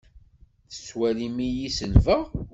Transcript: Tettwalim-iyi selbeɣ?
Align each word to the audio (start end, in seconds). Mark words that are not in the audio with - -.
Tettwalim-iyi 0.71 1.69
selbeɣ? 1.77 2.23